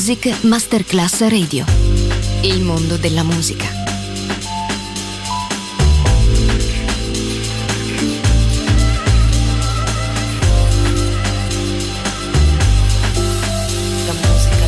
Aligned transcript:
Music 0.00 0.44
Masterclass 0.44 1.28
Radio. 1.28 1.66
Il 2.40 2.62
mondo 2.62 2.96
della 2.96 3.22
musica. 3.22 3.66
La 14.06 14.14
musica, 14.14 14.64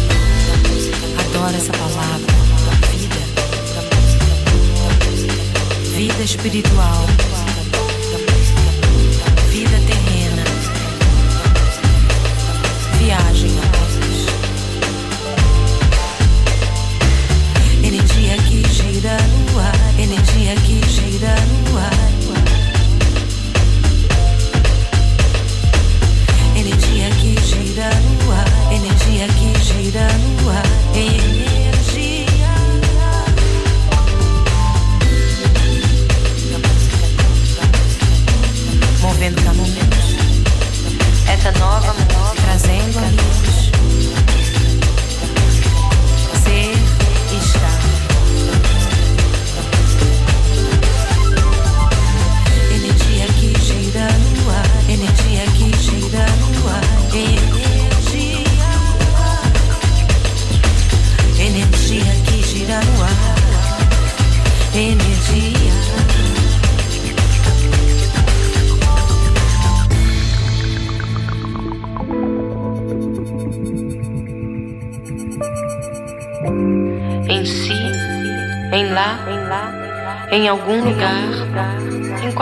adora 1.17 1.57
essa 1.57 1.73
palavra. 1.73 2.33
Vida, 2.91 3.15
la 3.73 3.83
musica, 3.89 4.27
la 4.27 5.07
musica, 5.09 5.97
Vida 5.97 6.23
espiritual. 6.25 7.32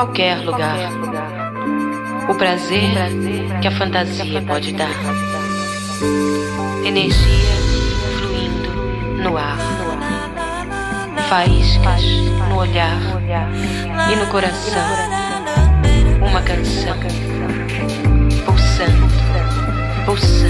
qualquer 0.00 0.38
lugar. 0.38 0.90
O 2.26 2.34
prazer 2.34 2.90
que 3.60 3.68
a 3.68 3.70
fantasia 3.70 4.40
pode 4.40 4.72
dar. 4.72 4.88
Energia 6.86 7.54
fluindo 8.18 9.22
no 9.22 9.36
ar. 9.36 9.58
Faíscas 11.28 12.02
no 12.48 12.56
olhar 12.56 12.98
e 14.10 14.16
no 14.16 14.26
coração. 14.28 14.88
Uma 16.26 16.40
canção 16.40 16.96
pulsando, 18.46 19.06
pulsando. 20.06 20.49